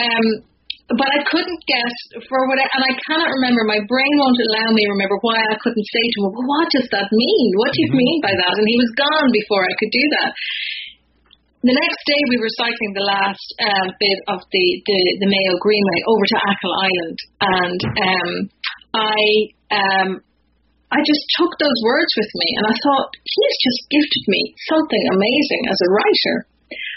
Um, 0.00 0.26
but 0.90 1.08
I 1.08 1.20
couldn't 1.30 1.60
guess 1.70 1.94
for 2.26 2.40
what, 2.50 2.58
I, 2.58 2.66
and 2.66 2.84
I 2.84 2.94
cannot 3.06 3.30
remember. 3.30 3.62
My 3.64 3.80
brain 3.86 4.14
won't 4.18 4.40
allow 4.50 4.68
me 4.74 4.82
to 4.84 4.92
remember 4.92 5.18
why 5.22 5.38
I 5.38 5.56
couldn't 5.62 5.88
say 5.88 6.04
to 6.04 6.16
him, 6.18 6.24
well, 6.34 6.48
"What 6.48 6.68
does 6.74 6.88
that 6.90 7.08
mean? 7.08 7.48
What 7.62 7.70
do 7.72 7.78
you 7.86 7.90
mm-hmm. 7.94 8.02
mean 8.02 8.18
by 8.20 8.34
that?" 8.34 8.54
And 8.58 8.66
he 8.66 8.76
was 8.76 8.92
gone 8.98 9.28
before 9.30 9.62
I 9.62 9.74
could 9.78 9.92
do 9.94 10.04
that. 10.20 10.30
The 11.62 11.78
next 11.78 12.00
day, 12.10 12.20
we 12.26 12.42
were 12.42 12.58
cycling 12.58 12.92
the 12.98 13.06
last 13.06 13.46
um, 13.62 13.94
bit 13.94 14.18
of 14.26 14.42
the, 14.42 14.66
the 14.82 15.00
the 15.22 15.28
Mayo 15.30 15.54
Greenway 15.62 16.00
over 16.10 16.24
to 16.26 16.38
Achill 16.42 16.74
Island, 16.74 17.18
and 17.38 17.80
um, 18.02 18.30
I 18.98 19.20
um, 19.70 20.08
I 20.92 21.00
just 21.00 21.24
took 21.40 21.52
those 21.56 21.80
words 21.88 22.12
with 22.20 22.32
me, 22.36 22.48
and 22.60 22.64
I 22.68 22.74
thought 22.84 23.08
he's 23.16 23.58
just 23.64 23.80
gifted 23.88 24.24
me 24.28 24.42
something 24.68 25.04
amazing 25.14 25.62
as 25.72 25.78
a 25.80 25.92
writer. 25.94 26.36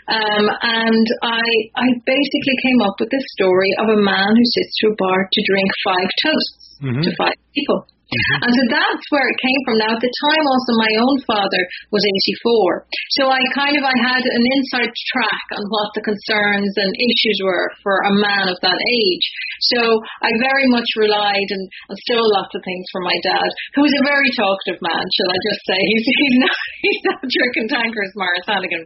Um, 0.06 0.46
and 0.62 1.08
I, 1.24 1.46
I 1.74 1.88
basically 2.06 2.58
came 2.62 2.82
up 2.86 2.96
with 3.00 3.10
this 3.10 3.26
story 3.40 3.72
of 3.82 3.90
a 3.90 4.00
man 4.02 4.30
who 4.38 4.46
sits 4.46 4.74
to 4.82 4.94
a 4.94 4.96
bar 4.96 5.18
to 5.18 5.40
drink 5.50 5.70
five 5.82 6.10
toasts 6.22 6.78
mm-hmm. 6.82 7.02
to 7.02 7.10
five 7.18 7.38
people. 7.58 7.88
Mm-hmm. 8.06 8.38
And 8.46 8.54
so 8.54 8.64
that's 8.70 9.06
where 9.10 9.26
it 9.26 9.38
came 9.42 9.62
from. 9.66 9.82
Now 9.82 9.98
at 9.98 10.04
the 10.04 10.14
time 10.30 10.46
also 10.46 10.72
my 10.78 10.94
own 11.02 11.18
father 11.26 11.62
was 11.90 12.06
84. 12.46 12.86
So 13.18 13.34
I 13.34 13.42
kind 13.58 13.74
of, 13.74 13.82
I 13.82 13.98
had 13.98 14.22
an 14.22 14.46
inside 14.46 14.94
track 15.10 15.46
on 15.58 15.66
what 15.74 15.90
the 15.98 16.06
concerns 16.06 16.74
and 16.78 16.92
issues 16.94 17.40
were 17.42 17.66
for 17.82 18.06
a 18.06 18.14
man 18.14 18.46
of 18.54 18.62
that 18.62 18.78
age. 18.78 19.26
So 19.74 19.82
I 20.22 20.30
very 20.38 20.70
much 20.70 20.86
relied 21.02 21.50
and, 21.50 21.66
and 21.90 21.98
stole 22.06 22.30
lots 22.38 22.54
of 22.54 22.62
things 22.62 22.86
from 22.94 23.10
my 23.10 23.18
dad, 23.26 23.50
who 23.74 23.82
was 23.82 23.96
a 23.98 24.06
very 24.06 24.30
talkative 24.38 24.82
man, 24.86 25.06
shall 25.10 25.32
I 25.34 25.40
just 25.50 25.62
say. 25.66 25.82
He's, 25.96 26.06
he's 26.06 26.38
not, 26.44 26.58
he's 26.86 27.04
not 27.10 27.20
drinking 27.24 27.70
tankers, 27.72 28.12
Maurice 28.14 28.46
Hannigan. 28.46 28.84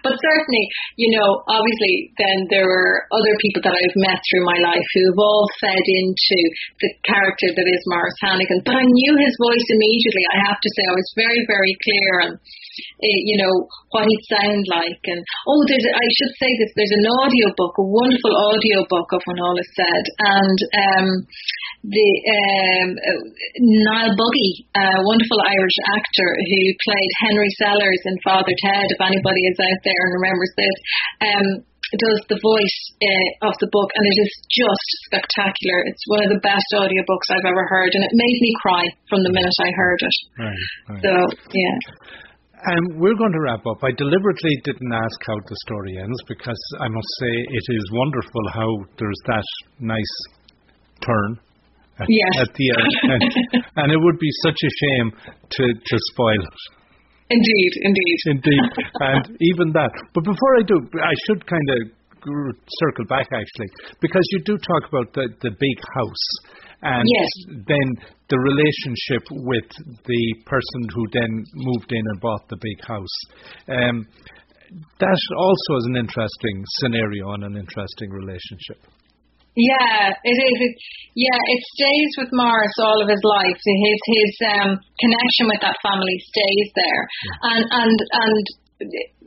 But 0.00 0.16
certainly, 0.16 0.64
you 0.96 1.12
know, 1.18 1.44
obviously 1.44 2.14
then 2.16 2.48
there 2.48 2.64
were 2.64 3.04
other 3.12 3.34
people 3.42 3.60
that 3.66 3.76
I've 3.76 3.98
met 4.00 4.20
through 4.24 4.46
my 4.46 4.58
life 4.64 4.86
who 4.94 5.02
have 5.12 5.20
all 5.20 5.44
fed 5.60 5.84
into 5.84 6.38
the 6.80 6.90
character 7.04 7.48
that 7.52 7.68
is 7.68 7.82
Maurice 7.90 8.20
Hannigan 8.22 8.61
but 8.64 8.74
I 8.78 8.84
knew 8.84 9.12
his 9.18 9.34
voice 9.38 9.66
immediately. 9.70 10.24
I 10.34 10.38
have 10.48 10.60
to 10.60 10.70
say, 10.74 10.82
I 10.86 10.96
was 10.96 11.08
very, 11.18 11.42
very 11.46 11.74
clear 11.82 12.10
on, 12.26 12.30
uh, 12.38 13.18
you 13.28 13.36
know, 13.42 13.54
what 13.90 14.06
he'd 14.06 14.26
sound 14.30 14.64
like. 14.70 15.02
And 15.06 15.20
oh, 15.48 15.62
there's, 15.68 15.86
I 15.86 16.06
should 16.18 16.34
say 16.38 16.50
this. 16.58 16.72
There's 16.74 16.98
an 16.98 17.08
audio 17.22 17.46
book, 17.58 17.74
a 17.78 17.86
wonderful 17.86 18.34
audio 18.52 18.86
book 18.88 19.08
of 19.12 19.20
when 19.26 19.42
all 19.42 19.58
is 19.58 19.70
said, 19.74 20.04
and 20.18 20.58
um, 20.72 21.08
the 21.82 22.10
um, 22.30 22.88
Niall 23.82 24.14
Buggy, 24.14 24.52
a 24.78 25.02
wonderful 25.02 25.40
Irish 25.50 25.78
actor 25.98 26.30
who 26.38 26.60
played 26.86 27.10
Henry 27.26 27.50
Sellers 27.58 28.02
in 28.06 28.16
Father 28.22 28.54
Ted. 28.62 28.86
If 28.94 29.02
anybody 29.02 29.42
is 29.50 29.58
out 29.58 29.80
there 29.82 30.02
and 30.06 30.18
remembers 30.22 30.52
this. 30.54 30.76
Um, 31.26 31.48
does 32.00 32.20
the 32.32 32.40
voice 32.40 32.78
uh, 33.02 33.48
of 33.48 33.54
the 33.60 33.68
book, 33.68 33.90
and 33.92 34.04
it 34.06 34.16
is 34.22 34.32
just 34.48 34.86
spectacular. 35.12 35.84
It's 35.90 36.04
one 36.08 36.22
of 36.24 36.30
the 36.32 36.40
best 36.40 36.64
audiobooks 36.78 37.28
I've 37.32 37.48
ever 37.48 37.64
heard, 37.68 37.90
and 37.92 38.02
it 38.04 38.12
made 38.14 38.38
me 38.40 38.52
cry 38.62 38.82
from 39.10 39.20
the 39.24 39.32
minute 39.32 39.56
I 39.60 39.70
heard 39.76 40.00
it. 40.00 40.16
Right, 40.38 40.64
right. 40.88 41.02
So, 41.04 41.12
yeah. 41.52 41.76
And 42.62 43.00
we're 43.02 43.18
going 43.18 43.32
to 43.34 43.42
wrap 43.42 43.66
up. 43.66 43.82
I 43.82 43.90
deliberately 43.98 44.54
didn't 44.62 44.92
ask 44.94 45.18
how 45.26 45.34
the 45.50 45.56
story 45.66 45.98
ends 45.98 46.20
because 46.28 46.60
I 46.78 46.86
must 46.86 47.10
say 47.18 47.32
it 47.58 47.66
is 47.74 47.84
wonderful 47.90 48.44
how 48.54 48.70
there's 49.02 49.20
that 49.26 49.48
nice 49.80 50.16
turn 51.02 51.40
at, 51.98 52.06
Yes. 52.08 52.46
at 52.46 52.54
the 52.54 52.66
end. 52.70 52.92
And, 53.02 53.22
and 53.82 53.92
it 53.92 53.98
would 53.98 54.18
be 54.18 54.30
such 54.46 54.58
a 54.62 54.70
shame 54.70 55.08
to, 55.50 55.64
to 55.74 55.96
spoil 56.14 56.38
it. 56.38 56.58
Indeed, 57.32 57.72
indeed. 57.82 58.18
Indeed. 58.26 58.68
and 59.00 59.24
even 59.40 59.72
that. 59.72 59.92
But 60.14 60.24
before 60.24 60.52
I 60.60 60.62
do, 60.68 60.76
I 61.00 61.14
should 61.26 61.46
kind 61.46 61.68
of 61.72 61.78
circle 62.84 63.06
back 63.08 63.26
actually, 63.32 63.70
because 64.00 64.22
you 64.32 64.40
do 64.44 64.56
talk 64.58 64.88
about 64.88 65.12
the, 65.14 65.28
the 65.40 65.50
big 65.50 65.78
house. 65.96 66.26
And 66.82 67.06
Yes. 67.06 67.30
then 67.66 67.88
the 68.28 68.38
relationship 68.38 69.22
with 69.30 69.70
the 70.02 70.22
person 70.46 70.80
who 70.94 71.06
then 71.12 71.44
moved 71.54 71.92
in 71.92 72.02
and 72.10 72.20
bought 72.20 72.48
the 72.48 72.58
big 72.60 72.78
house. 72.84 73.16
Um, 73.68 74.06
that 74.98 75.18
also 75.38 75.70
is 75.78 75.86
an 75.86 75.96
interesting 75.96 76.64
scenario 76.80 77.32
and 77.34 77.44
an 77.44 77.56
interesting 77.56 78.10
relationship. 78.10 78.82
Yeah, 79.52 80.16
it 80.16 80.38
is. 80.40 80.56
It, 80.64 80.74
yeah, 81.12 81.36
it 81.36 81.60
stays 81.76 82.10
with 82.24 82.32
Maurice 82.32 82.78
all 82.80 83.04
of 83.04 83.08
his 83.08 83.20
life. 83.20 83.58
His 83.60 84.00
his 84.08 84.32
um, 84.48 84.70
connection 84.96 85.44
with 85.52 85.60
that 85.60 85.76
family 85.84 86.16
stays 86.24 86.68
there, 86.72 87.02
and 87.52 87.62
and 87.68 87.96
and 88.00 88.42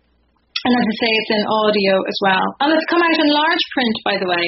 and 0.66 0.74
as 0.74 0.86
I 0.86 0.94
say, 0.98 1.10
it's 1.14 1.32
in 1.38 1.44
audio 1.46 1.94
as 2.10 2.18
well. 2.26 2.46
And 2.58 2.68
it's 2.74 2.88
come 2.90 2.98
out 2.98 3.18
in 3.22 3.28
large 3.30 3.64
print, 3.70 3.96
by 4.02 4.16
the 4.18 4.26
way. 4.26 4.46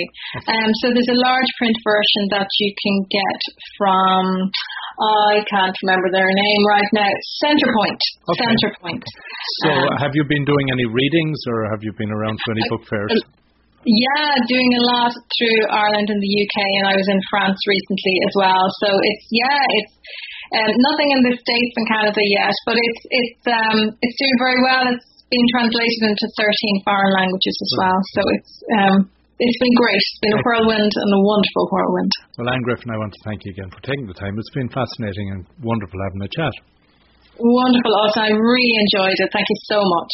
Um, 0.50 0.70
so 0.82 0.90
there's 0.90 1.14
a 1.14 1.20
large 1.22 1.50
print 1.62 1.78
version 1.86 2.22
that 2.34 2.50
you 2.58 2.70
can 2.74 2.96
get 3.06 3.40
from, 3.78 4.22
I 4.98 5.46
can't 5.46 5.76
remember 5.86 6.10
their 6.10 6.26
name 6.26 6.62
right 6.74 6.90
now, 6.90 7.12
Centrepoint. 7.46 8.02
Okay. 8.34 8.50
Centrepoint. 8.50 9.04
So, 9.62 9.70
Um, 9.70 9.94
have 10.02 10.14
you 10.18 10.26
been 10.26 10.42
doing 10.42 10.66
any 10.74 10.86
readings 10.90 11.38
or 11.46 11.70
have 11.70 11.86
you 11.86 11.94
been 11.94 12.10
around 12.10 12.34
to 12.34 12.48
any 12.50 12.64
book 12.66 12.82
fairs? 12.90 13.14
Yeah, 13.86 14.34
doing 14.50 14.70
a 14.74 14.84
lot 14.90 15.14
through 15.14 15.60
Ireland 15.70 16.10
and 16.10 16.18
the 16.18 16.32
UK, 16.42 16.56
and 16.82 16.86
I 16.90 16.94
was 16.98 17.08
in 17.08 17.20
France 17.30 17.60
recently 17.62 18.16
as 18.26 18.34
well. 18.34 18.64
So 18.82 18.88
it's 18.90 19.26
yeah, 19.30 19.60
it's 19.78 19.94
um, 20.58 20.72
nothing 20.92 21.08
in 21.14 21.20
the 21.30 21.34
states 21.38 21.74
and 21.78 21.86
Canada 21.86 22.22
yet, 22.26 22.54
but 22.66 22.74
it's 22.74 23.02
it's 23.06 23.44
um, 23.46 23.78
it's 24.02 24.18
doing 24.18 24.38
very 24.42 24.60
well. 24.66 24.82
It's 24.90 25.08
been 25.30 25.48
translated 25.54 26.00
into 26.10 26.26
13 26.26 26.88
foreign 26.88 27.12
languages 27.14 27.56
as 27.60 27.72
well. 27.78 27.98
So 28.18 28.20
it's 28.34 28.52
um, 28.82 28.96
it's 29.38 29.60
been 29.62 29.76
great. 29.78 30.02
It's 30.02 30.22
been 30.26 30.34
a 30.34 30.42
whirlwind 30.42 30.90
and 30.90 31.10
a 31.14 31.22
wonderful 31.22 31.64
whirlwind. 31.70 32.12
Well, 32.34 32.50
Anne 32.50 32.64
Griffin, 32.66 32.90
I 32.90 32.98
want 32.98 33.14
to 33.14 33.22
thank 33.22 33.46
you 33.46 33.54
again 33.54 33.70
for 33.70 33.78
taking 33.86 34.10
the 34.10 34.18
time. 34.18 34.34
It's 34.34 34.50
been 34.50 34.68
fascinating 34.74 35.30
and 35.30 35.46
wonderful 35.62 35.98
having 36.02 36.22
a 36.26 36.30
chat. 36.34 36.54
Wonderful. 37.38 37.94
I 38.18 38.34
really 38.34 38.74
enjoyed 38.82 39.14
it. 39.14 39.30
Thank 39.30 39.46
you 39.46 39.60
so 39.70 39.78
much. 39.78 40.12